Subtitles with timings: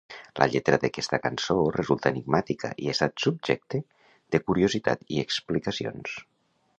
[0.41, 3.81] La lletra d'aquesta cançó resulta enigmàtica i ha estat subjecte
[4.37, 6.17] de curiositat i explicacions.